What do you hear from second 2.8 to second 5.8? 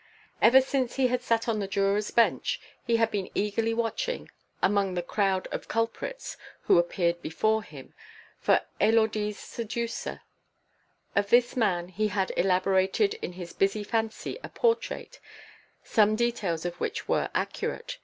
he had been eagerly watching, among the crowd of